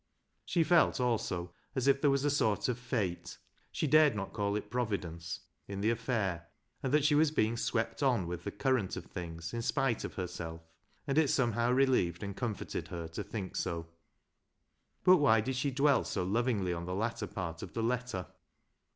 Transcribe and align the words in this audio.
She 0.45 0.63
felt, 0.63 0.99
also, 0.99 1.53
as 1.75 1.87
if 1.87 2.01
there 2.01 2.09
was 2.09 2.25
a 2.25 2.31
sort 2.31 2.67
of 2.67 2.79
fate— 2.79 3.37
she 3.71 3.85
dared 3.85 4.15
not 4.15 4.33
call 4.33 4.55
it 4.55 4.71
Providence— 4.71 5.41
in 5.67 5.81
the 5.81 5.91
affair, 5.91 6.47
and 6.81 6.91
that 6.91 7.05
she 7.05 7.13
was 7.13 7.29
being 7.29 7.55
swept 7.55 8.01
on 8.01 8.25
with 8.25 8.43
the 8.43 8.49
current 8.49 8.95
of 8.95 9.05
things 9.05 9.53
in 9.53 9.61
spite 9.61 10.03
of 10.03 10.15
herself, 10.15 10.63
and 11.05 11.19
it 11.19 11.29
somehow 11.29 11.69
relieved 11.71 12.23
and 12.23 12.35
comforted 12.35 12.87
her 12.87 13.07
to 13.09 13.23
think 13.23 13.55
so. 13.55 13.89
But 15.03 15.17
why 15.17 15.39
did 15.39 15.55
she 15.55 15.69
dwell 15.69 16.03
so 16.03 16.23
lovingly 16.23 16.73
on 16.73 16.85
the 16.85 16.95
latter 16.95 17.27
part 17.27 17.61
of 17.61 17.73
the 17.73 17.83
letter 17.83 18.25